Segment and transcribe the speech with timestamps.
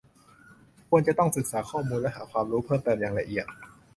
[0.89, 3.47] ควรจะต้องศึกษาข้อมูลและหาความรู้เพิ่มเติมอย่างละเอียด